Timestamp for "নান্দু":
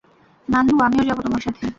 0.47-0.75